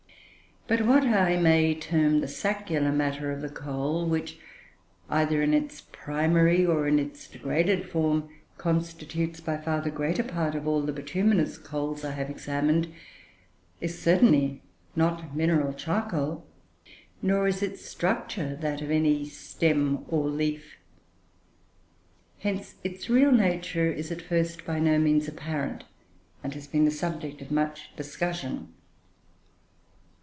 [0.67, 4.39] But what I may term the "saccular matter" of the coal, which,
[5.09, 10.55] either in its primary or in its degraded form constitutes by far the greater part
[10.55, 12.87] of all the bituminous coals I have examined,
[13.81, 14.61] is certainly
[14.95, 16.45] not mineral charcoal;
[17.21, 20.77] nor is its structure that of any stem or leaf.
[22.39, 25.83] Hence its real nature is at first by no means apparent,
[26.41, 28.69] and has been the subject of much discussion.